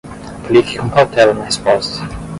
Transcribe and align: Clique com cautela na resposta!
Clique 0.47 0.79
com 0.79 0.89
cautela 0.89 1.31
na 1.31 1.45
resposta! 1.45 1.99